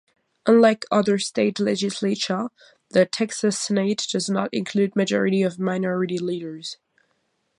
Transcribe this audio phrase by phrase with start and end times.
[0.47, 2.49] Unlike other state legislatures,
[2.89, 6.77] the Texas Senate does not include majority or minority leaders.